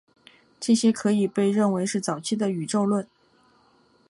[0.59, 3.07] 这些可以被认为是早期的宇宙论。